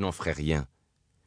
n'en 0.00 0.12
ferais 0.12 0.32
rien. 0.32 0.66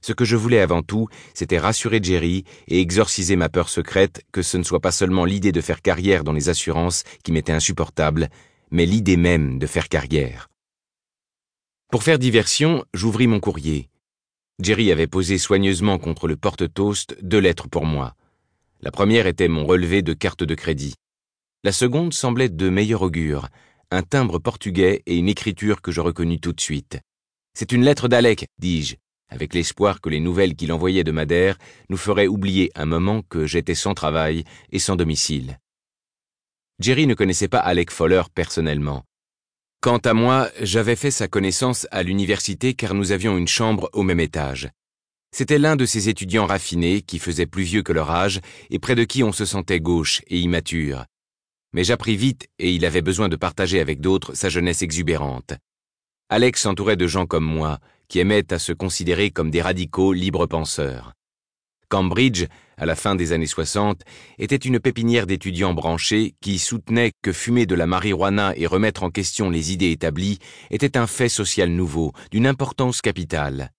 Ce 0.02 0.12
que 0.12 0.26
je 0.26 0.36
voulais 0.36 0.60
avant 0.60 0.84
tout, 0.84 1.08
c'était 1.34 1.60
rassurer 1.60 2.02
Jerry 2.04 2.44
et 2.68 2.82
exorciser 2.82 3.38
ma 3.38 3.48
peur 3.48 3.70
secrète 3.70 4.24
que 4.34 4.42
ce 4.42 4.58
ne 4.58 4.64
soit 4.64 4.82
pas 4.82 4.92
seulement 4.92 5.24
l'idée 5.24 5.54
de 5.54 5.62
faire 5.62 5.82
carrière 5.82 6.26
dans 6.26 6.34
les 6.34 6.50
assurances 6.50 7.04
qui 7.24 7.32
m'était 7.32 7.54
insupportable, 7.54 8.30
mais 8.70 8.86
l'idée 8.86 9.16
même 9.16 9.60
de 9.60 9.66
faire 9.66 9.88
carrière. 9.88 10.50
Pour 11.90 12.04
faire 12.04 12.20
diversion, 12.20 12.84
j'ouvris 12.94 13.28
mon 13.28 13.40
courrier. 13.40 13.90
Jerry 14.62 14.92
avait 14.92 15.08
posé 15.08 15.38
soigneusement 15.38 16.00
contre 16.00 16.28
le 16.28 16.36
porte-toast 16.36 17.16
deux 17.22 17.40
lettres 17.40 17.70
pour 17.70 17.86
moi. 17.86 18.16
La 18.82 18.92
première 18.92 19.28
était 19.28 19.48
mon 19.48 19.66
relevé 19.66 20.02
de 20.02 20.14
carte 20.14 20.44
de 20.44 20.56
crédit. 20.56 20.96
La 21.64 21.72
seconde 21.72 22.14
semblait 22.14 22.50
de 22.50 22.70
meilleur 22.70 23.04
augure, 23.04 23.48
un 23.90 24.04
timbre 24.04 24.40
portugais 24.40 25.02
et 25.06 25.16
une 25.16 25.30
écriture 25.30 25.82
que 25.82 25.92
je 25.92 26.02
reconnus 26.02 26.42
tout 26.42 26.52
de 26.52 26.60
suite. 26.60 27.00
C'est 27.56 27.72
une 27.72 27.84
lettre 27.84 28.08
d'Alec, 28.08 28.48
dis-je, 28.58 28.96
avec 29.30 29.54
l'espoir 29.54 30.02
que 30.02 30.10
les 30.10 30.20
nouvelles 30.20 30.56
qu'il 30.56 30.72
envoyait 30.72 31.04
de 31.04 31.12
Madère 31.12 31.58
nous 31.90 31.98
feraient 31.98 32.28
oublier 32.28 32.72
un 32.76 32.86
moment 32.86 33.22
que 33.22 33.46
j'étais 33.46 33.76
sans 33.76 33.94
travail 33.94 34.44
et 34.72 34.80
sans 34.80 34.96
domicile. 34.96 35.60
Jerry 36.80 37.06
ne 37.06 37.14
connaissait 37.14 37.48
pas 37.48 37.60
Alec 37.60 37.92
Fowler 37.92 38.24
personnellement. 38.34 39.04
Quant 39.82 40.00
à 40.00 40.14
moi, 40.14 40.50
j'avais 40.62 40.96
fait 40.96 41.12
sa 41.12 41.28
connaissance 41.28 41.88
à 41.92 42.04
l'université 42.04 42.74
car 42.74 42.94
nous 42.94 43.12
avions 43.12 43.38
une 43.38 43.48
chambre 43.48 43.90
au 43.94 44.02
même 44.02 44.20
étage. 44.20 44.70
C'était 45.36 45.60
l'un 45.60 45.76
de 45.76 45.86
ces 45.86 46.10
étudiants 46.10 46.46
raffinés 46.46 47.02
qui 47.02 47.20
faisaient 47.20 47.46
plus 47.46 47.64
vieux 47.64 47.84
que 47.84 47.94
leur 47.94 48.10
âge 48.10 48.40
et 48.70 48.80
près 48.80 48.96
de 48.96 49.04
qui 49.04 49.24
on 49.24 49.32
se 49.32 49.46
sentait 49.46 49.80
gauche 49.80 50.22
et 50.28 50.40
immature. 50.40 51.06
Mais 51.74 51.84
j'appris 51.84 52.16
vite 52.16 52.48
et 52.60 52.72
il 52.72 52.86
avait 52.86 53.02
besoin 53.02 53.30
de 53.30 53.36
partager 53.36 53.80
avec 53.80 54.00
d'autres 54.00 54.36
sa 54.36 54.50
jeunesse 54.50 54.82
exubérante. 54.82 55.54
Alex 56.30 56.62
s'entourait 56.62 56.96
de 56.96 57.08
gens 57.08 57.26
comme 57.26 57.46
moi, 57.46 57.80
qui 58.08 58.20
aimaient 58.20 58.52
à 58.54 58.60
se 58.60 58.74
considérer 58.74 59.32
comme 59.32 59.52
des 59.52 59.62
radicaux 59.62 60.14
libres 60.14 60.46
penseurs. 60.46 61.14
Cambridge, 61.90 62.46
à 62.78 62.88
la 62.88 62.96
fin 62.96 63.14
des 63.14 63.34
années 63.34 63.46
60, 63.46 64.02
était 64.40 64.56
une 64.56 64.80
pépinière 64.80 65.28
d'étudiants 65.28 65.76
branchés 65.76 66.34
qui 66.42 66.58
soutenaient 66.58 67.12
que 67.22 67.32
fumer 67.32 67.66
de 67.68 67.76
la 67.76 67.86
marijuana 67.86 68.54
et 68.58 68.66
remettre 68.66 69.04
en 69.04 69.12
question 69.12 69.50
les 69.50 69.74
idées 69.74 69.92
établies 69.92 70.40
était 70.72 70.98
un 70.98 71.06
fait 71.06 71.30
social 71.30 71.70
nouveau, 71.70 72.14
d'une 72.32 72.48
importance 72.48 73.02
capitale. 73.02 73.72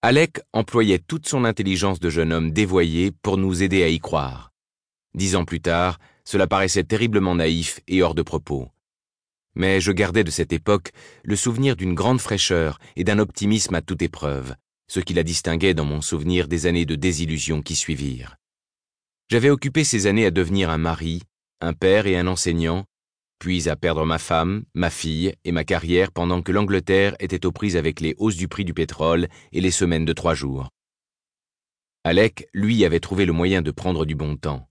Alec 0.00 0.40
employait 0.52 1.00
toute 1.00 1.28
son 1.28 1.44
intelligence 1.44 2.00
de 2.00 2.08
jeune 2.08 2.32
homme 2.32 2.52
dévoyé 2.52 3.10
pour 3.10 3.36
nous 3.36 3.62
aider 3.62 3.82
à 3.82 3.88
y 3.88 3.98
croire. 3.98 4.52
Dix 5.14 5.36
ans 5.36 5.44
plus 5.44 5.60
tard, 5.60 5.98
cela 6.24 6.46
paraissait 6.46 6.84
terriblement 6.84 7.34
naïf 7.34 7.80
et 7.88 8.02
hors 8.02 8.14
de 8.14 8.22
propos. 8.22 8.68
Mais 9.58 9.80
je 9.80 9.92
gardais 9.92 10.24
de 10.24 10.30
cette 10.30 10.52
époque 10.52 10.92
le 11.24 11.36
souvenir 11.36 11.76
d'une 11.76 11.94
grande 11.94 12.20
fraîcheur 12.20 12.78
et 12.96 13.04
d'un 13.04 13.18
optimisme 13.18 13.74
à 13.74 13.82
toute 13.82 14.02
épreuve, 14.02 14.54
ce 14.88 15.00
qui 15.00 15.12
la 15.12 15.24
distinguait 15.24 15.74
dans 15.74 15.84
mon 15.84 16.00
souvenir 16.00 16.48
des 16.48 16.66
années 16.66 16.86
de 16.86 16.94
désillusion 16.94 17.60
qui 17.60 17.74
suivirent. 17.74 18.36
J'avais 19.28 19.50
occupé 19.50 19.84
ces 19.84 20.06
années 20.06 20.24
à 20.24 20.30
devenir 20.30 20.70
un 20.70 20.78
mari, 20.78 21.22
un 21.60 21.74
père 21.74 22.06
et 22.06 22.16
un 22.16 22.28
enseignant, 22.28 22.86
puis 23.38 23.68
à 23.68 23.76
perdre 23.76 24.04
ma 24.04 24.18
femme, 24.18 24.64
ma 24.74 24.90
fille 24.90 25.34
et 25.44 25.52
ma 25.52 25.64
carrière 25.64 26.12
pendant 26.12 26.40
que 26.40 26.52
l'Angleterre 26.52 27.14
était 27.18 27.44
aux 27.44 27.52
prises 27.52 27.76
avec 27.76 28.00
les 28.00 28.14
hausses 28.18 28.36
du 28.36 28.48
prix 28.48 28.64
du 28.64 28.74
pétrole 28.74 29.28
et 29.52 29.60
les 29.60 29.70
semaines 29.70 30.04
de 30.04 30.12
trois 30.12 30.34
jours. 30.34 30.70
Alec, 32.04 32.48
lui, 32.54 32.84
avait 32.84 33.00
trouvé 33.00 33.26
le 33.26 33.32
moyen 33.32 33.60
de 33.60 33.70
prendre 33.70 34.06
du 34.06 34.14
bon 34.14 34.36
temps. 34.36 34.66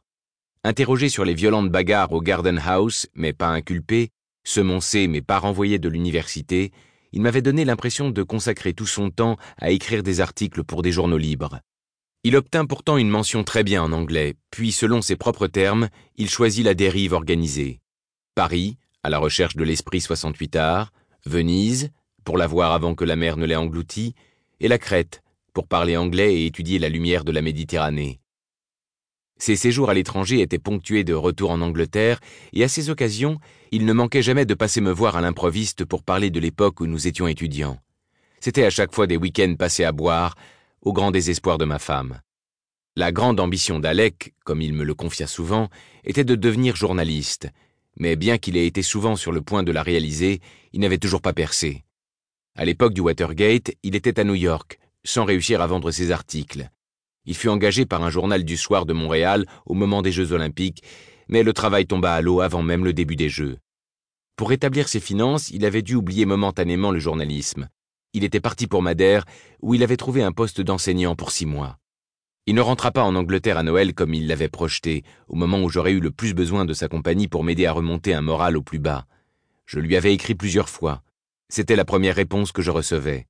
Interrogé 0.64 1.08
sur 1.10 1.24
les 1.24 1.34
violentes 1.34 1.70
bagarres 1.70 2.12
au 2.14 2.22
Garden 2.22 2.60
House, 2.66 3.08
mais 3.14 3.34
pas 3.34 3.50
inculpé, 3.50 4.10
semoncé 4.48 5.08
mais 5.08 5.22
pas 5.22 5.40
renvoyé 5.40 5.78
de 5.78 5.90
l'université, 5.90 6.72
il 7.12 7.22
m'avait 7.22 7.42
donné 7.42 7.66
l'impression 7.66 8.09
de 8.09 8.23
consacrer 8.23 8.73
tout 8.73 8.86
son 8.86 9.09
temps 9.09 9.38
à 9.58 9.72
écrire 9.72 10.03
des 10.03 10.22
articles 10.22 10.64
pour 10.64 10.81
des 10.81 10.92
journaux 10.92 11.17
libres. 11.17 11.59
Il 12.23 12.36
obtint 12.36 12.66
pourtant 12.66 12.98
une 12.98 13.09
mention 13.09 13.44
très 13.44 13.64
bien 13.64 13.84
en 13.84 13.92
anglais, 13.92 14.36
puis 14.52 14.72
selon 14.72 15.02
ses 15.02 15.16
propres 15.16 15.48
termes, 15.48 15.90
il 16.16 16.30
choisit 16.30 16.66
la 16.66 16.74
dérive 16.74 17.13
organisée. 17.13 17.80
Paris, 18.35 18.78
à 19.03 19.09
la 19.09 19.19
recherche 19.19 19.56
de 19.56 19.63
l'esprit 19.63 20.02
68 20.02 20.56
arts, 20.56 20.91
Venise, 21.25 21.91
pour 22.24 22.38
la 22.38 22.47
voir 22.47 22.72
avant 22.72 22.96
que 22.96 23.06
la 23.06 23.16
mer 23.16 23.38
ne 23.38 23.46
l'ait 23.46 23.56
englouti, 23.56 24.16
et 24.59 24.68
la 24.68 24.78
Crète, 24.78 25.22
pour 25.53 25.68
parler 25.68 25.97
anglais 25.97 26.35
et 26.35 26.46
étudier 26.46 26.79
la 26.79 26.90
lumière 26.90 27.24
de 27.24 27.31
la 27.31 27.41
Méditerranée. 27.41 28.19
Ses 29.40 29.56
séjours 29.56 29.90
à 29.90 29.94
l'étranger 29.94 30.42
étaient 30.42 30.58
ponctués 30.58 31.03
de 31.03 31.14
retours 31.14 31.52
en 31.52 31.62
Angleterre, 31.62 32.20
et 32.53 32.64
à 32.64 32.68
ces 32.68 32.90
occasions, 32.90 33.40
il 33.72 33.86
ne 33.86 33.94
manquait 33.94 34.24
jamais 34.24 34.46
de 34.46 34.53
passer 34.53 34.81
me 34.81 34.92
voir 34.92 35.16
à 35.16 35.22
l'improviste 35.22 35.86
pour 35.86 36.03
parler 36.03 36.30
de 36.30 36.40
l'époque 36.40 36.80
où 36.80 36.88
nous 36.88 37.08
étions 37.08 37.28
étudiants. 37.28 37.80
C'était 38.40 38.66
à 38.66 38.70
chaque 38.70 38.94
fois 38.94 39.08
des 39.08 39.18
week-ends 39.18 39.56
passés 39.58 39.84
à 39.84 39.92
boire, 39.92 40.36
au 40.81 40.94
grand 40.94 41.12
désespoir 41.12 41.58
de 41.58 41.66
ma 41.66 41.80
femme. 41.80 42.22
La 42.96 43.12
grande 43.12 43.40
ambition 43.40 43.80
d'Alec, 43.80 44.34
comme 44.44 44.62
il 44.62 44.74
me 44.74 44.84
le 44.84 44.96
confia 44.96 45.28
souvent, 45.28 45.70
était 46.03 46.24
de 46.24 46.36
devenir 46.36 46.76
journaliste, 46.76 47.50
mais 48.00 48.16
bien 48.16 48.38
qu'il 48.38 48.58
ait 48.58 48.66
été 48.66 48.81
souvent 48.81 49.16
sur 49.16 49.31
le 49.31 49.42
point 49.42 49.64
de 49.64 49.72
la 49.72 49.84
réaliser, 49.84 50.40
il 50.74 50.80
n'avait 50.80 50.97
toujours 50.97 51.22
pas 51.22 51.34
percé. 51.34 51.84
À 52.56 52.66
l'époque 52.66 52.94
du 52.94 53.02
Watergate, 53.02 53.72
il 53.84 53.96
était 53.96 54.20
à 54.20 54.24
New 54.24 54.36
York, 54.36 54.80
sans 55.03 55.26
réussir 55.26 55.62
à 55.62 55.68
vendre 55.68 55.92
ses 55.92 56.12
articles. 56.12 56.70
Il 57.28 57.36
fut 57.36 57.50
engagé 57.50 57.86
par 57.86 58.04
un 58.04 58.10
journal 58.10 58.46
du 58.46 58.56
soir 58.56 58.86
de 58.86 58.94
Montréal 58.94 59.46
au 59.66 59.74
moment 59.74 60.02
des 60.02 60.14
Jeux 60.14 60.32
olympiques, 60.32 60.82
mais 61.28 61.44
le 61.44 61.52
travail 61.52 61.86
tomba 61.86 62.14
à 62.14 62.22
l'eau 62.22 62.40
avant 62.40 62.64
même 62.64 62.86
le 62.86 62.94
début 62.94 63.18
des 63.18 63.28
Jeux. 63.28 63.58
Pour 64.38 64.50
rétablir 64.50 64.88
ses 64.88 65.02
finances, 65.02 65.50
il 65.50 65.66
avait 65.66 65.82
dû 65.82 65.96
oublier 65.96 66.26
momentanément 66.26 66.90
le 66.90 67.00
journalisme. 67.00 67.68
Il 68.14 68.24
était 68.24 68.40
parti 68.40 68.66
pour 68.66 68.82
Madère, 68.82 69.26
où 69.62 69.74
il 69.74 69.84
avait 69.84 69.98
trouvé 69.98 70.24
un 70.24 70.32
poste 70.32 70.62
d'enseignant 70.62 71.16
pour 71.16 71.32
six 71.32 71.46
mois. 71.46 71.78
Il 72.46 72.56
ne 72.56 72.62
rentra 72.62 72.92
pas 72.92 73.04
en 73.04 73.14
Angleterre 73.14 73.58
à 73.58 73.64
Noël 73.64 73.94
comme 73.94 74.14
il 74.14 74.28
l'avait 74.28 74.48
projeté, 74.48 75.04
au 75.28 75.36
moment 75.36 75.62
où 75.62 75.68
j'aurais 75.68 75.92
eu 75.92 76.00
le 76.00 76.12
plus 76.12 76.34
besoin 76.34 76.64
de 76.64 76.74
sa 76.74 76.88
compagnie 76.88 77.28
pour 77.28 77.44
m'aider 77.44 77.66
à 77.66 77.74
remonter 77.74 78.14
un 78.14 78.22
moral 78.22 78.56
au 78.56 78.62
plus 78.62 78.80
bas. 78.80 79.06
Je 79.66 79.82
lui 79.82 79.98
avais 79.98 80.14
écrit 80.14 80.36
plusieurs 80.36 80.70
fois. 80.70 81.04
C'était 81.50 81.76
la 81.76 81.84
première 81.84 82.16
réponse 82.16 82.54
que 82.54 82.62
je 82.62 82.72
recevais. 82.72 83.28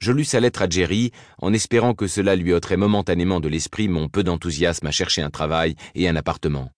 Je 0.00 0.12
lus 0.12 0.24
sa 0.24 0.38
lettre 0.38 0.62
à 0.62 0.68
Jerry 0.68 1.10
en 1.38 1.52
espérant 1.52 1.92
que 1.92 2.06
cela 2.06 2.36
lui 2.36 2.52
ôterait 2.52 2.76
momentanément 2.76 3.40
de 3.40 3.48
l'esprit 3.48 3.88
mon 3.88 4.08
peu 4.08 4.22
d'enthousiasme 4.22 4.86
à 4.86 4.92
chercher 4.92 5.22
un 5.22 5.30
travail 5.30 5.74
et 5.96 6.08
un 6.08 6.14
appartement. 6.14 6.70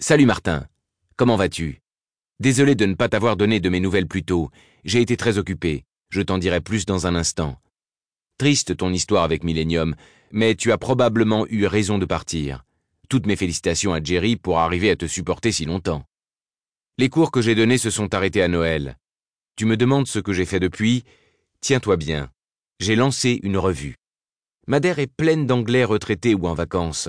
Salut 0.00 0.26
Martin. 0.26 0.66
Comment 1.16 1.36
vas-tu? 1.36 1.80
Désolé 2.40 2.74
de 2.74 2.86
ne 2.86 2.94
pas 2.94 3.08
t'avoir 3.08 3.36
donné 3.36 3.60
de 3.60 3.68
mes 3.68 3.80
nouvelles 3.80 4.08
plus 4.08 4.24
tôt. 4.24 4.50
J'ai 4.84 5.00
été 5.00 5.16
très 5.16 5.38
occupé. 5.38 5.84
Je 6.10 6.22
t'en 6.22 6.38
dirai 6.38 6.60
plus 6.60 6.86
dans 6.86 7.06
un 7.06 7.14
instant. 7.14 7.60
Triste 8.36 8.76
ton 8.76 8.92
histoire 8.92 9.22
avec 9.22 9.44
Millennium, 9.44 9.94
mais 10.32 10.56
tu 10.56 10.72
as 10.72 10.78
probablement 10.78 11.46
eu 11.48 11.66
raison 11.66 11.98
de 11.98 12.04
partir. 12.04 12.64
Toutes 13.08 13.26
mes 13.26 13.36
félicitations 13.36 13.94
à 13.94 14.02
Jerry 14.02 14.36
pour 14.36 14.58
arriver 14.58 14.90
à 14.90 14.96
te 14.96 15.06
supporter 15.06 15.52
si 15.52 15.64
longtemps. 15.64 16.04
Les 16.98 17.08
cours 17.08 17.30
que 17.30 17.40
j'ai 17.40 17.54
donnés 17.54 17.78
se 17.78 17.90
sont 17.90 18.12
arrêtés 18.12 18.42
à 18.42 18.48
Noël. 18.48 18.96
Tu 19.54 19.64
me 19.66 19.76
demandes 19.76 20.08
ce 20.08 20.18
que 20.18 20.32
j'ai 20.32 20.44
fait 20.44 20.60
depuis. 20.60 21.04
Tiens-toi 21.66 21.96
bien. 21.96 22.30
J'ai 22.78 22.94
lancé 22.94 23.40
une 23.42 23.58
revue. 23.58 23.96
Madère 24.68 25.00
est 25.00 25.08
pleine 25.08 25.48
d'anglais 25.48 25.82
retraités 25.82 26.32
ou 26.32 26.46
en 26.46 26.54
vacances. 26.54 27.08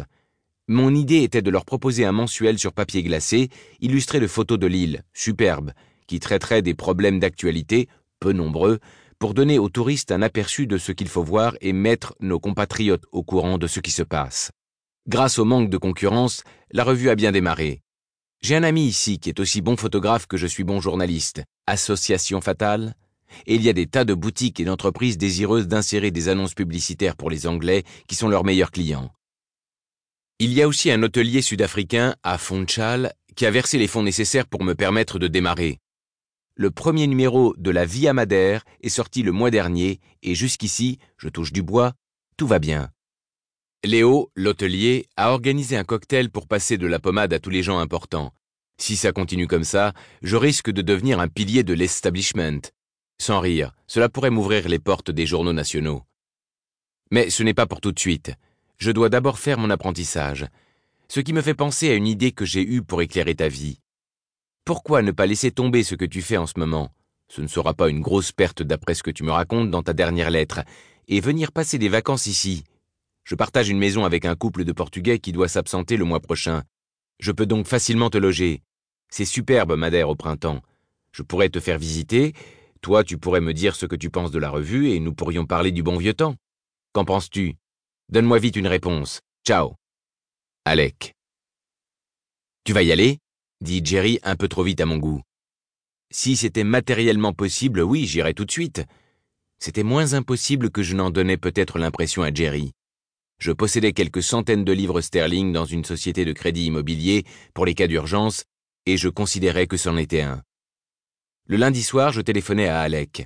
Mon 0.67 0.95
idée 0.95 1.21
était 1.21 1.43
de 1.43 1.51
leur 1.51 1.63
proposer 1.63 2.05
un 2.05 2.11
mensuel 2.11 2.57
sur 2.57 2.73
papier 2.73 3.03
glacé, 3.03 3.49
illustré 3.81 4.19
de 4.19 4.25
photos 4.25 4.57
de 4.57 4.65
l'île, 4.65 5.03
superbe, 5.13 5.73
qui 6.07 6.19
traiterait 6.19 6.63
des 6.63 6.73
problèmes 6.73 7.19
d'actualité, 7.19 7.87
peu 8.19 8.31
nombreux, 8.31 8.79
pour 9.19 9.35
donner 9.35 9.59
aux 9.59 9.69
touristes 9.69 10.11
un 10.11 10.23
aperçu 10.23 10.65
de 10.65 10.79
ce 10.79 10.91
qu'il 10.91 11.07
faut 11.07 11.23
voir 11.23 11.55
et 11.61 11.71
mettre 11.71 12.15
nos 12.19 12.39
compatriotes 12.39 13.05
au 13.11 13.21
courant 13.21 13.59
de 13.59 13.67
ce 13.67 13.79
qui 13.79 13.91
se 13.91 14.01
passe. 14.01 14.49
Grâce 15.07 15.37
au 15.37 15.45
manque 15.45 15.69
de 15.69 15.77
concurrence, 15.77 16.41
la 16.71 16.83
revue 16.83 17.11
a 17.11 17.15
bien 17.15 17.31
démarré. 17.31 17.83
J'ai 18.41 18.55
un 18.55 18.63
ami 18.63 18.87
ici 18.87 19.19
qui 19.19 19.29
est 19.29 19.39
aussi 19.39 19.61
bon 19.61 19.77
photographe 19.77 20.25
que 20.25 20.35
je 20.35 20.47
suis 20.47 20.63
bon 20.63 20.81
journaliste. 20.81 21.43
Association 21.67 22.41
fatale? 22.41 22.95
Et 23.45 23.55
il 23.55 23.61
y 23.61 23.69
a 23.69 23.73
des 23.73 23.87
tas 23.87 24.05
de 24.05 24.13
boutiques 24.13 24.59
et 24.59 24.65
d'entreprises 24.65 25.17
désireuses 25.17 25.67
d'insérer 25.67 26.11
des 26.11 26.29
annonces 26.29 26.53
publicitaires 26.53 27.15
pour 27.15 27.29
les 27.29 27.47
Anglais 27.47 27.83
qui 28.07 28.15
sont 28.15 28.27
leurs 28.27 28.43
meilleurs 28.43 28.71
clients. 28.71 29.11
Il 30.39 30.53
y 30.53 30.61
a 30.61 30.67
aussi 30.67 30.91
un 30.91 31.01
hôtelier 31.01 31.41
sud-africain 31.41 32.15
à 32.23 32.37
Funchal 32.37 33.13
qui 33.35 33.45
a 33.45 33.51
versé 33.51 33.77
les 33.77 33.87
fonds 33.87 34.03
nécessaires 34.03 34.47
pour 34.47 34.63
me 34.63 34.75
permettre 34.75 35.19
de 35.19 35.27
démarrer. 35.27 35.79
Le 36.55 36.71
premier 36.71 37.07
numéro 37.07 37.55
de 37.57 37.69
La 37.69 37.85
Vie 37.85 38.07
à 38.07 38.13
Madère 38.13 38.63
est 38.81 38.89
sorti 38.89 39.23
le 39.23 39.31
mois 39.31 39.51
dernier 39.51 39.99
et 40.23 40.35
jusqu'ici, 40.35 40.97
je 41.17 41.29
touche 41.29 41.53
du 41.53 41.61
bois, 41.61 41.93
tout 42.35 42.47
va 42.47 42.59
bien. 42.59 42.89
Léo, 43.83 44.31
l'hôtelier, 44.35 45.07
a 45.17 45.31
organisé 45.31 45.77
un 45.77 45.83
cocktail 45.83 46.29
pour 46.29 46.47
passer 46.47 46.77
de 46.77 46.87
la 46.87 46.99
pommade 46.99 47.31
à 47.31 47.39
tous 47.39 47.51
les 47.51 47.61
gens 47.61 47.77
importants. 47.77 48.33
Si 48.79 48.95
ça 48.95 49.11
continue 49.11 49.47
comme 49.47 49.63
ça, 49.63 49.93
je 50.21 50.35
risque 50.35 50.71
de 50.71 50.81
devenir 50.81 51.19
un 51.19 51.27
pilier 51.27 51.63
de 51.63 51.73
l'establishment. 51.73 52.61
Sans 53.19 53.39
rire, 53.39 53.73
cela 53.87 54.09
pourrait 54.09 54.29
m'ouvrir 54.29 54.67
les 54.67 54.79
portes 54.79 55.11
des 55.11 55.25
journaux 55.25 55.53
nationaux. 55.53 56.03
Mais 57.11 57.29
ce 57.29 57.43
n'est 57.43 57.53
pas 57.53 57.65
pour 57.65 57.81
tout 57.81 57.91
de 57.91 57.99
suite. 57.99 58.31
Je 58.77 58.91
dois 58.91 59.09
d'abord 59.09 59.39
faire 59.39 59.57
mon 59.57 59.69
apprentissage. 59.69 60.45
Ce 61.07 61.19
qui 61.19 61.33
me 61.33 61.41
fait 61.41 61.53
penser 61.53 61.89
à 61.89 61.95
une 61.95 62.07
idée 62.07 62.31
que 62.31 62.45
j'ai 62.45 62.61
eue 62.61 62.81
pour 62.81 63.01
éclairer 63.01 63.35
ta 63.35 63.47
vie. 63.47 63.79
Pourquoi 64.65 65.01
ne 65.01 65.11
pas 65.11 65.25
laisser 65.25 65.51
tomber 65.51 65.83
ce 65.83 65.95
que 65.95 66.05
tu 66.05 66.21
fais 66.21 66.37
en 66.37 66.47
ce 66.47 66.59
moment? 66.59 66.91
Ce 67.29 67.41
ne 67.41 67.47
sera 67.47 67.73
pas 67.73 67.89
une 67.89 68.01
grosse 68.01 68.31
perte 68.31 68.61
d'après 68.61 68.93
ce 68.93 69.03
que 69.03 69.11
tu 69.11 69.23
me 69.23 69.31
racontes 69.31 69.71
dans 69.71 69.83
ta 69.83 69.93
dernière 69.93 70.29
lettre, 70.29 70.61
et 71.07 71.19
venir 71.21 71.51
passer 71.51 71.77
des 71.77 71.89
vacances 71.89 72.27
ici. 72.27 72.63
Je 73.23 73.35
partage 73.35 73.69
une 73.69 73.79
maison 73.79 74.05
avec 74.05 74.25
un 74.25 74.35
couple 74.35 74.63
de 74.63 74.71
Portugais 74.71 75.19
qui 75.19 75.31
doit 75.31 75.47
s'absenter 75.47 75.97
le 75.97 76.05
mois 76.05 76.19
prochain. 76.19 76.63
Je 77.19 77.31
peux 77.31 77.45
donc 77.45 77.65
facilement 77.65 78.09
te 78.09 78.17
loger. 78.17 78.61
C'est 79.09 79.25
superbe, 79.25 79.75
Madère, 79.75 80.09
au 80.09 80.15
printemps. 80.15 80.61
Je 81.11 81.23
pourrais 81.23 81.49
te 81.49 81.59
faire 81.59 81.77
visiter, 81.77 82.33
toi 82.81 83.03
tu 83.03 83.17
pourrais 83.17 83.41
me 83.41 83.53
dire 83.53 83.75
ce 83.75 83.85
que 83.85 83.95
tu 83.95 84.09
penses 84.09 84.31
de 84.31 84.39
la 84.39 84.49
revue 84.49 84.89
et 84.89 84.99
nous 84.99 85.13
pourrions 85.13 85.45
parler 85.45 85.71
du 85.71 85.83
bon 85.83 85.97
vieux 85.97 86.13
temps. 86.13 86.35
Qu'en 86.93 87.05
penses-tu? 87.05 87.55
Donne-moi 88.09 88.39
vite 88.39 88.55
une 88.55 88.67
réponse. 88.67 89.21
Ciao. 89.45 89.75
Alec. 90.65 91.13
Tu 92.63 92.73
vas 92.73 92.83
y 92.83 92.91
aller? 92.91 93.19
dit 93.61 93.81
Jerry 93.83 94.19
un 94.23 94.35
peu 94.35 94.47
trop 94.47 94.63
vite 94.63 94.81
à 94.81 94.85
mon 94.85 94.97
goût. 94.97 95.21
Si 96.11 96.35
c'était 96.35 96.63
matériellement 96.63 97.33
possible, 97.33 97.81
oui, 97.81 98.05
j'irais 98.05 98.33
tout 98.33 98.45
de 98.45 98.51
suite. 98.51 98.83
C'était 99.59 99.83
moins 99.83 100.13
impossible 100.13 100.69
que 100.69 100.83
je 100.83 100.95
n'en 100.95 101.09
donnais 101.09 101.37
peut-être 101.37 101.79
l'impression 101.79 102.23
à 102.23 102.33
Jerry. 102.33 102.71
Je 103.39 103.51
possédais 103.51 103.93
quelques 103.93 104.23
centaines 104.23 104.63
de 104.63 104.71
livres 104.71 105.01
sterling 105.01 105.51
dans 105.51 105.65
une 105.65 105.85
société 105.85 106.25
de 106.25 106.33
crédit 106.33 106.65
immobilier 106.65 107.25
pour 107.53 107.65
les 107.65 107.75
cas 107.75 107.87
d'urgence, 107.87 108.45
et 108.85 108.97
je 108.97 109.09
considérais 109.09 109.67
que 109.67 109.77
c'en 109.77 109.97
était 109.97 110.21
un. 110.21 110.41
Le 111.49 111.55
lundi 111.55 111.81
soir, 111.81 112.11
je 112.11 112.19
téléphonais 112.19 112.67
à 112.67 112.81
Alec. 112.81 113.25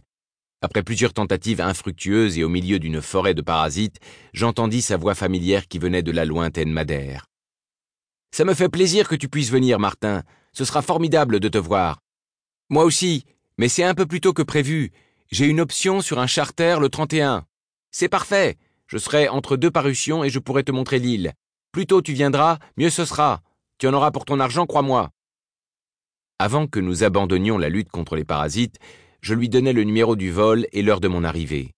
Après 0.62 0.84
plusieurs 0.84 1.12
tentatives 1.12 1.60
infructueuses 1.60 2.38
et 2.38 2.44
au 2.44 2.50
milieu 2.50 2.78
d'une 2.78 3.02
forêt 3.02 3.34
de 3.34 3.42
parasites, 3.42 4.00
j'entendis 4.32 4.84
sa 4.84 4.96
voix 4.96 5.16
familière 5.16 5.68
qui 5.68 5.80
venait 5.80 6.04
de 6.04 6.12
la 6.12 6.24
lointaine 6.24 6.72
Madère. 6.72 7.26
Ça 8.30 8.46
me 8.46 8.54
fait 8.54 8.70
plaisir 8.70 9.08
que 9.08 9.16
tu 9.16 9.28
puisses 9.28 9.50
venir, 9.50 9.80
Martin. 9.80 10.22
Ce 10.54 10.66
sera 10.66 10.84
formidable 10.84 11.40
de 11.40 11.50
te 11.50 11.58
voir. 11.58 11.98
Moi 12.70 12.84
aussi, 12.84 13.26
mais 13.58 13.70
c'est 13.70 13.84
un 13.84 13.96
peu 13.96 14.06
plus 14.06 14.22
tôt 14.22 14.34
que 14.34 14.44
prévu. 14.44 14.92
J'ai 15.32 15.48
une 15.48 15.60
option 15.60 16.02
sur 16.02 16.20
un 16.20 16.28
charter 16.28 16.78
le 16.80 16.90
31. 16.90 17.46
C'est 17.90 18.08
parfait. 18.08 18.60
Je 18.86 19.00
serai 19.00 19.30
entre 19.30 19.58
deux 19.58 19.72
parutions 19.72 20.24
et 20.24 20.30
je 20.30 20.38
pourrai 20.38 20.64
te 20.64 20.72
montrer 20.72 21.00
l'île. 21.00 21.34
Plus 21.72 21.88
tôt 21.88 22.04
tu 22.04 22.14
viendras, 22.14 22.60
mieux 22.78 22.92
ce 22.92 23.04
sera. 23.04 23.42
Tu 23.80 23.88
en 23.88 23.94
auras 23.94 24.12
pour 24.12 24.26
ton 24.26 24.40
argent, 24.40 24.68
crois-moi. 24.68 25.10
Avant 26.44 26.66
que 26.66 26.80
nous 26.80 27.04
abandonnions 27.04 27.60
la 27.60 27.70
lutte 27.70 27.92
contre 27.92 28.16
les 28.16 28.26
parasites, 28.26 28.80
je 29.22 29.36
lui 29.36 29.48
donnai 29.48 29.74
le 29.74 29.84
numéro 29.84 30.16
du 30.16 30.32
vol 30.32 30.66
et 30.72 30.82
l'heure 30.82 31.00
de 31.00 31.08
mon 31.08 31.24
arrivée. 31.24 31.76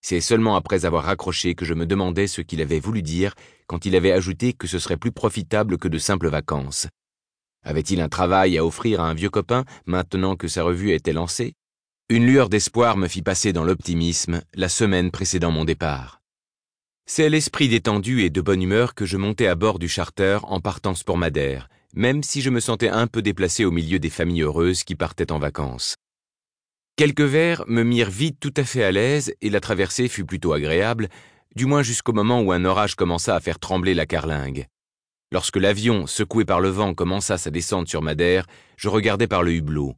C'est 0.00 0.20
seulement 0.20 0.56
après 0.56 0.84
avoir 0.84 1.04
raccroché 1.04 1.54
que 1.54 1.64
je 1.64 1.74
me 1.74 1.86
demandais 1.86 2.26
ce 2.26 2.40
qu'il 2.40 2.60
avait 2.60 2.80
voulu 2.80 3.02
dire 3.02 3.36
quand 3.68 3.86
il 3.86 3.94
avait 3.94 4.10
ajouté 4.10 4.52
que 4.52 4.66
ce 4.66 4.80
serait 4.80 4.96
plus 4.96 5.12
profitable 5.12 5.78
que 5.78 5.86
de 5.86 5.98
simples 5.98 6.28
vacances. 6.28 6.88
Avait-il 7.62 8.00
un 8.00 8.08
travail 8.08 8.58
à 8.58 8.66
offrir 8.66 9.00
à 9.00 9.08
un 9.08 9.14
vieux 9.14 9.30
copain 9.30 9.64
maintenant 9.86 10.34
que 10.34 10.48
sa 10.48 10.64
revue 10.64 10.90
était 10.90 11.12
lancée? 11.12 11.54
Une 12.08 12.26
lueur 12.26 12.48
d'espoir 12.48 12.96
me 12.96 13.06
fit 13.06 13.22
passer 13.22 13.52
dans 13.52 13.62
l'optimisme 13.62 14.42
la 14.54 14.68
semaine 14.68 15.12
précédant 15.12 15.52
mon 15.52 15.64
départ. 15.64 16.20
C'est 17.06 17.30
l'esprit 17.30 17.68
détendu 17.68 18.22
et 18.22 18.30
de 18.30 18.40
bonne 18.40 18.60
humeur 18.62 18.96
que 18.96 19.06
je 19.06 19.18
montais 19.18 19.46
à 19.46 19.54
bord 19.54 19.78
du 19.78 19.88
charter 19.88 20.38
en 20.42 20.58
partance 20.58 21.04
pour 21.04 21.16
Madère, 21.16 21.68
même 21.94 22.22
si 22.22 22.40
je 22.40 22.50
me 22.50 22.60
sentais 22.60 22.88
un 22.88 23.06
peu 23.06 23.22
déplacé 23.22 23.64
au 23.64 23.70
milieu 23.70 23.98
des 23.98 24.10
familles 24.10 24.42
heureuses 24.42 24.84
qui 24.84 24.96
partaient 24.96 25.32
en 25.32 25.38
vacances. 25.38 25.94
Quelques 26.96 27.20
vers 27.20 27.64
me 27.66 27.82
mirent 27.82 28.10
vite 28.10 28.38
tout 28.40 28.54
à 28.56 28.64
fait 28.64 28.84
à 28.84 28.92
l'aise 28.92 29.34
et 29.40 29.50
la 29.50 29.60
traversée 29.60 30.08
fut 30.08 30.24
plutôt 30.24 30.52
agréable, 30.52 31.08
du 31.56 31.66
moins 31.66 31.82
jusqu'au 31.82 32.12
moment 32.12 32.40
où 32.40 32.52
un 32.52 32.64
orage 32.64 32.94
commença 32.94 33.34
à 33.34 33.40
faire 33.40 33.58
trembler 33.58 33.94
la 33.94 34.06
carlingue. 34.06 34.66
Lorsque 35.32 35.56
l'avion, 35.56 36.06
secoué 36.06 36.44
par 36.44 36.60
le 36.60 36.68
vent, 36.68 36.94
commença 36.94 37.38
sa 37.38 37.50
descente 37.50 37.88
sur 37.88 38.02
Madère, 38.02 38.46
je 38.76 38.88
regardais 38.88 39.26
par 39.26 39.42
le 39.42 39.52
hublot. 39.52 39.94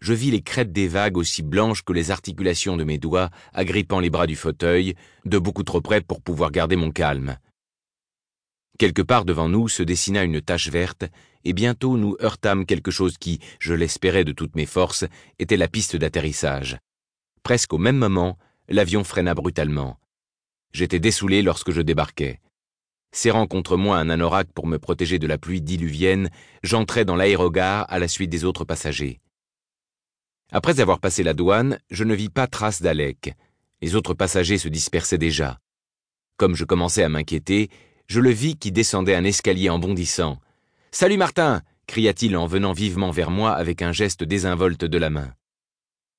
Je 0.00 0.12
vis 0.12 0.32
les 0.32 0.42
crêtes 0.42 0.72
des 0.72 0.88
vagues 0.88 1.16
aussi 1.16 1.42
blanches 1.42 1.84
que 1.84 1.92
les 1.92 2.10
articulations 2.10 2.76
de 2.76 2.82
mes 2.82 2.98
doigts, 2.98 3.30
agrippant 3.52 4.00
les 4.00 4.10
bras 4.10 4.26
du 4.26 4.34
fauteuil, 4.34 4.94
de 5.24 5.38
beaucoup 5.38 5.62
trop 5.62 5.80
près 5.80 6.00
pour 6.00 6.20
pouvoir 6.20 6.50
garder 6.50 6.74
mon 6.74 6.90
calme. 6.90 7.36
Quelque 8.78 9.02
part 9.02 9.24
devant 9.24 9.48
nous 9.48 9.68
se 9.68 9.82
dessina 9.82 10.24
une 10.24 10.40
tache 10.40 10.68
verte, 10.68 11.04
et 11.44 11.52
bientôt 11.52 11.96
nous 11.96 12.16
heurtâmes 12.22 12.66
quelque 12.66 12.90
chose 12.90 13.18
qui, 13.18 13.40
je 13.58 13.74
l'espérais 13.74 14.24
de 14.24 14.32
toutes 14.32 14.56
mes 14.56 14.66
forces, 14.66 15.04
était 15.38 15.56
la 15.56 15.68
piste 15.68 15.96
d'atterrissage. 15.96 16.78
Presque 17.42 17.72
au 17.72 17.78
même 17.78 17.96
moment, 17.96 18.38
l'avion 18.68 19.04
freina 19.04 19.34
brutalement. 19.34 19.98
J'étais 20.72 21.00
dessoulé 21.00 21.42
lorsque 21.42 21.70
je 21.70 21.82
débarquai. 21.82 22.40
Serrant 23.14 23.46
contre 23.46 23.76
moi 23.76 23.98
un 23.98 24.08
anorak 24.08 24.50
pour 24.52 24.66
me 24.66 24.78
protéger 24.78 25.18
de 25.18 25.26
la 25.26 25.36
pluie 25.36 25.60
diluvienne, 25.60 26.30
j'entrai 26.62 27.04
dans 27.04 27.16
l'aérogare 27.16 27.84
à 27.90 27.98
la 27.98 28.08
suite 28.08 28.30
des 28.30 28.44
autres 28.44 28.64
passagers. 28.64 29.20
Après 30.50 30.80
avoir 30.80 30.98
passé 30.98 31.22
la 31.22 31.34
douane, 31.34 31.78
je 31.90 32.04
ne 32.04 32.14
vis 32.14 32.30
pas 32.30 32.46
trace 32.46 32.80
d'Alec. 32.80 33.34
Les 33.82 33.96
autres 33.96 34.14
passagers 34.14 34.58
se 34.58 34.68
dispersaient 34.68 35.18
déjà. 35.18 35.58
Comme 36.38 36.54
je 36.54 36.64
commençais 36.64 37.02
à 37.02 37.08
m'inquiéter, 37.08 37.68
je 38.06 38.20
le 38.20 38.30
vis 38.30 38.56
qui 38.56 38.72
descendait 38.72 39.14
un 39.14 39.24
escalier 39.24 39.70
en 39.70 39.78
bondissant. 39.78 40.38
Salut 40.90 41.16
Martin 41.16 41.62
cria-t-il 41.86 42.36
en 42.36 42.46
venant 42.46 42.72
vivement 42.72 43.10
vers 43.10 43.30
moi 43.30 43.52
avec 43.52 43.82
un 43.82 43.92
geste 43.92 44.24
désinvolte 44.24 44.84
de 44.84 44.98
la 44.98 45.10
main. 45.10 45.34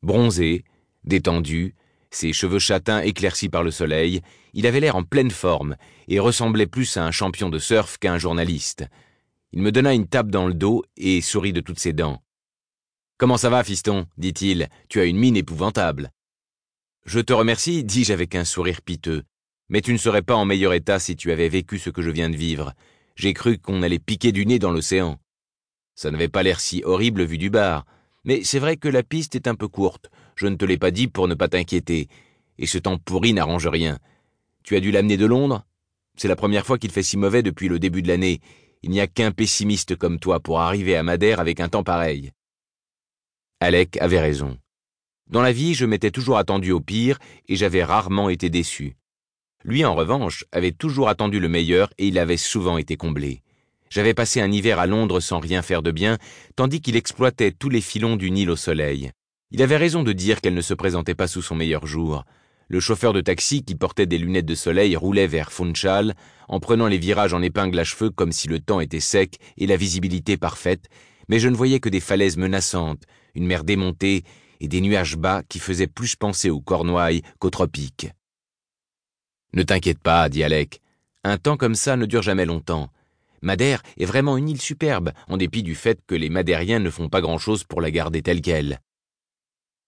Bronzé, 0.03 0.65
détendu, 1.03 1.73
ses 2.11 2.31
cheveux 2.31 2.59
châtains 2.59 3.01
éclaircis 3.01 3.49
par 3.49 3.63
le 3.63 3.71
soleil, 3.71 4.21
il 4.53 4.67
avait 4.67 4.79
l'air 4.79 4.95
en 4.95 5.03
pleine 5.03 5.31
forme 5.31 5.75
et 6.07 6.19
ressemblait 6.19 6.67
plus 6.67 6.95
à 6.97 7.05
un 7.05 7.11
champion 7.11 7.49
de 7.49 7.57
surf 7.57 7.97
qu'à 7.97 8.13
un 8.13 8.19
journaliste. 8.19 8.85
Il 9.51 9.61
me 9.61 9.71
donna 9.71 9.93
une 9.93 10.07
tape 10.07 10.29
dans 10.29 10.47
le 10.47 10.53
dos 10.53 10.83
et 10.95 11.21
sourit 11.21 11.53
de 11.53 11.61
toutes 11.61 11.79
ses 11.79 11.93
dents. 11.93 12.21
Comment 13.17 13.37
ça 13.37 13.49
va, 13.49 13.63
fiston? 13.63 14.05
dit-il. 14.17 14.69
Tu 14.89 14.99
as 14.99 15.05
une 15.05 15.17
mine 15.17 15.37
épouvantable. 15.37 16.11
Je 17.05 17.19
te 17.19 17.33
remercie, 17.33 17.83
dis-je 17.83 18.13
avec 18.13 18.35
un 18.35 18.45
sourire 18.45 18.81
piteux. 18.81 19.23
Mais 19.73 19.81
tu 19.81 19.91
ne 19.91 19.97
serais 19.97 20.21
pas 20.21 20.35
en 20.35 20.45
meilleur 20.45 20.71
état 20.73 20.99
si 20.99 21.15
tu 21.15 21.31
avais 21.31 21.49
vécu 21.49 21.79
ce 21.79 21.89
que 21.89 22.03
je 22.03 22.11
viens 22.11 22.29
de 22.29 22.35
vivre. 22.35 22.73
J'ai 23.15 23.33
cru 23.33 23.57
qu'on 23.57 23.81
allait 23.81 23.97
piquer 23.97 24.31
du 24.31 24.45
nez 24.45 24.59
dans 24.59 24.69
l'océan. 24.69 25.19
Ça 25.95 26.11
n'avait 26.11 26.27
pas 26.27 26.43
l'air 26.43 26.59
si 26.59 26.83
horrible 26.85 27.23
vu 27.23 27.39
du 27.39 27.49
bar, 27.49 27.83
mais 28.23 28.43
c'est 28.43 28.59
vrai 28.59 28.77
que 28.77 28.87
la 28.87 29.01
piste 29.01 29.33
est 29.33 29.47
un 29.47 29.55
peu 29.55 29.67
courte. 29.67 30.11
Je 30.35 30.45
ne 30.45 30.57
te 30.57 30.63
l'ai 30.63 30.77
pas 30.77 30.91
dit 30.91 31.07
pour 31.07 31.27
ne 31.27 31.33
pas 31.33 31.47
t'inquiéter. 31.47 32.07
Et 32.59 32.67
ce 32.67 32.77
temps 32.77 32.99
pourri 32.99 33.33
n'arrange 33.33 33.65
rien. 33.65 33.97
Tu 34.63 34.75
as 34.75 34.79
dû 34.79 34.91
l'amener 34.91 35.17
de 35.17 35.25
Londres 35.25 35.65
C'est 36.17 36.27
la 36.27 36.35
première 36.35 36.67
fois 36.67 36.77
qu'il 36.77 36.91
fait 36.91 37.01
si 37.01 37.17
mauvais 37.17 37.41
depuis 37.41 37.67
le 37.67 37.79
début 37.79 38.03
de 38.03 38.09
l'année. 38.09 38.41
Il 38.83 38.91
n'y 38.91 39.01
a 39.01 39.07
qu'un 39.07 39.31
pessimiste 39.31 39.95
comme 39.95 40.19
toi 40.19 40.39
pour 40.39 40.61
arriver 40.61 40.95
à 40.95 41.01
Madère 41.01 41.39
avec 41.39 41.59
un 41.59 41.69
temps 41.69 41.83
pareil. 41.83 42.31
Alec 43.59 43.97
avait 43.97 44.21
raison. 44.21 44.59
Dans 45.31 45.41
la 45.41 45.51
vie, 45.51 45.73
je 45.73 45.87
m'étais 45.87 46.11
toujours 46.11 46.37
attendu 46.37 46.71
au 46.71 46.79
pire 46.79 47.17
et 47.47 47.55
j'avais 47.55 47.83
rarement 47.83 48.29
été 48.29 48.51
déçu. 48.51 48.97
Lui, 49.63 49.85
en 49.85 49.95
revanche, 49.95 50.43
avait 50.51 50.71
toujours 50.71 51.07
attendu 51.07 51.39
le 51.39 51.47
meilleur 51.47 51.89
et 51.97 52.07
il 52.07 52.19
avait 52.19 52.37
souvent 52.37 52.77
été 52.77 52.97
comblé. 52.97 53.41
J'avais 53.89 54.13
passé 54.13 54.41
un 54.41 54.51
hiver 54.51 54.79
à 54.79 54.87
Londres 54.87 55.19
sans 55.19 55.39
rien 55.39 55.61
faire 55.61 55.83
de 55.83 55.91
bien, 55.91 56.17
tandis 56.55 56.81
qu'il 56.81 56.95
exploitait 56.95 57.51
tous 57.51 57.69
les 57.69 57.79
filons 57.79 58.15
du 58.15 58.31
Nil 58.31 58.49
au 58.49 58.55
soleil. 58.55 59.11
Il 59.51 59.61
avait 59.61 59.77
raison 59.77 60.03
de 60.03 60.11
dire 60.11 60.41
qu'elle 60.41 60.55
ne 60.55 60.61
se 60.61 60.73
présentait 60.73 61.15
pas 61.15 61.27
sous 61.27 61.43
son 61.43 61.55
meilleur 61.55 61.85
jour. 61.85 62.25
Le 62.67 62.79
chauffeur 62.79 63.13
de 63.13 63.21
taxi, 63.21 63.63
qui 63.63 63.75
portait 63.75 64.07
des 64.07 64.17
lunettes 64.17 64.47
de 64.47 64.55
soleil, 64.55 64.95
roulait 64.95 65.27
vers 65.27 65.51
Funchal, 65.51 66.15
en 66.49 66.59
prenant 66.59 66.87
les 66.87 66.97
virages 66.97 67.33
en 67.33 67.41
épingle 67.41 67.77
à 67.77 67.83
cheveux 67.83 68.09
comme 68.09 68.31
si 68.31 68.47
le 68.47 68.59
temps 68.59 68.79
était 68.79 68.99
sec 68.99 69.37
et 69.57 69.67
la 69.67 69.77
visibilité 69.77 70.37
parfaite, 70.37 70.89
mais 71.29 71.39
je 71.39 71.49
ne 71.49 71.55
voyais 71.55 71.79
que 71.79 71.89
des 71.89 71.99
falaises 71.99 72.35
menaçantes, 72.35 73.03
une 73.35 73.45
mer 73.45 73.63
démontée 73.63 74.23
et 74.59 74.67
des 74.67 74.81
nuages 74.81 75.17
bas 75.17 75.43
qui 75.47 75.59
faisaient 75.59 75.87
plus 75.87 76.15
penser 76.15 76.49
aux 76.49 76.61
Cornouailles 76.61 77.21
qu'aux 77.37 77.51
tropiques. 77.51 78.09
Ne 79.53 79.63
t'inquiète 79.63 79.99
pas, 79.99 80.29
dit 80.29 80.43
Alec. 80.43 80.81
Un 81.23 81.37
temps 81.37 81.57
comme 81.57 81.75
ça 81.75 81.95
ne 81.95 82.05
dure 82.05 82.21
jamais 82.21 82.45
longtemps. 82.45 82.89
Madère 83.41 83.83
est 83.97 84.05
vraiment 84.05 84.37
une 84.37 84.49
île 84.49 84.61
superbe, 84.61 85.11
en 85.27 85.37
dépit 85.37 85.63
du 85.63 85.75
fait 85.75 85.99
que 86.07 86.15
les 86.15 86.29
Madériens 86.29 86.79
ne 86.79 86.89
font 86.89 87.09
pas 87.09 87.21
grand-chose 87.21 87.63
pour 87.63 87.81
la 87.81 87.91
garder 87.91 88.21
telle 88.21 88.41
qu'elle. 88.41 88.81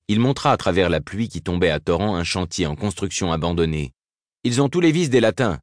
Il 0.07 0.19
montra 0.19 0.51
à 0.51 0.57
travers 0.57 0.89
la 0.89 1.01
pluie 1.01 1.29
qui 1.29 1.41
tombait 1.41 1.71
à 1.71 1.79
torrent 1.79 2.15
un 2.15 2.23
chantier 2.23 2.67
en 2.67 2.75
construction 2.75 3.31
abandonné. 3.31 3.91
Ils 4.43 4.61
ont 4.61 4.69
tous 4.69 4.81
les 4.81 4.91
vices 4.91 5.09
des 5.09 5.19
latins. 5.19 5.59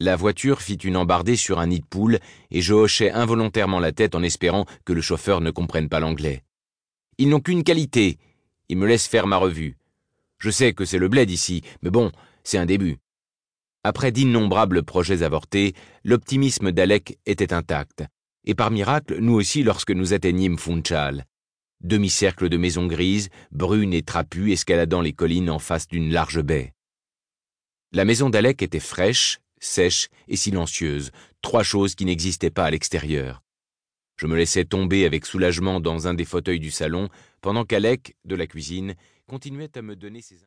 La 0.00 0.16
voiture 0.16 0.60
fit 0.60 0.74
une 0.74 0.96
embardée 0.96 1.36
sur 1.36 1.58
un 1.58 1.68
nid 1.68 1.80
de 1.80 1.86
poule, 1.86 2.18
et 2.50 2.60
je 2.60 2.74
hochai 2.74 3.10
involontairement 3.10 3.80
la 3.80 3.92
tête 3.92 4.14
en 4.14 4.22
espérant 4.22 4.66
que 4.84 4.92
le 4.92 5.00
chauffeur 5.00 5.40
ne 5.40 5.50
comprenne 5.50 5.88
pas 5.88 5.98
l'anglais. 5.98 6.44
Ils 7.16 7.28
n'ont 7.28 7.40
qu'une 7.40 7.64
qualité. 7.64 8.18
Ils 8.68 8.76
me 8.76 8.86
laissent 8.86 9.08
faire 9.08 9.26
ma 9.26 9.38
revue. 9.38 9.76
Je 10.38 10.50
sais 10.50 10.72
que 10.72 10.84
c'est 10.84 10.98
le 10.98 11.08
bled 11.08 11.30
ici, 11.30 11.62
mais 11.82 11.90
bon, 11.90 12.12
c'est 12.48 12.56
un 12.56 12.64
début. 12.64 12.96
Après 13.84 14.10
d'innombrables 14.10 14.82
projets 14.82 15.22
avortés, 15.22 15.74
l'optimisme 16.02 16.72
d'Alec 16.72 17.18
était 17.26 17.52
intact. 17.52 18.04
Et 18.46 18.54
par 18.54 18.70
miracle, 18.70 19.18
nous 19.18 19.34
aussi 19.34 19.62
lorsque 19.62 19.90
nous 19.90 20.14
atteignîmes 20.14 20.56
Funchal. 20.56 21.26
Demi-cercle 21.82 22.48
de 22.48 22.56
maisons 22.56 22.86
grises, 22.86 23.28
brunes 23.52 23.92
et 23.92 24.02
trapues 24.02 24.50
escaladant 24.50 25.02
les 25.02 25.12
collines 25.12 25.50
en 25.50 25.58
face 25.58 25.88
d'une 25.88 26.10
large 26.10 26.40
baie. 26.40 26.72
La 27.92 28.06
maison 28.06 28.30
d'Alec 28.30 28.62
était 28.62 28.80
fraîche, 28.80 29.40
sèche 29.60 30.08
et 30.26 30.36
silencieuse, 30.36 31.10
trois 31.42 31.62
choses 31.62 31.94
qui 31.94 32.06
n'existaient 32.06 32.48
pas 32.48 32.64
à 32.64 32.70
l'extérieur. 32.70 33.42
Je 34.16 34.26
me 34.26 34.36
laissais 34.36 34.64
tomber 34.64 35.04
avec 35.04 35.26
soulagement 35.26 35.80
dans 35.80 36.08
un 36.08 36.14
des 36.14 36.24
fauteuils 36.24 36.60
du 36.60 36.70
salon, 36.70 37.10
pendant 37.42 37.66
qu'Alec, 37.66 38.16
de 38.24 38.36
la 38.36 38.46
cuisine, 38.46 38.94
continuait 39.26 39.76
à 39.76 39.82
me 39.82 39.96
donner 39.96 40.22
ses 40.22 40.36